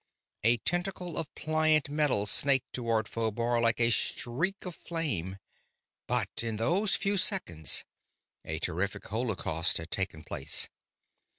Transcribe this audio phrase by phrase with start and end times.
[0.43, 5.37] A tentacle of pliant metal snaked toward Phobar like a streak of flame.
[6.07, 7.85] But in those few seconds
[8.43, 10.69] a terrific holocaust had taken place.